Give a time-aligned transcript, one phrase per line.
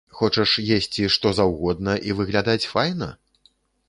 [0.19, 3.11] Хочаш есці, што заўгодна і выглядаць файна?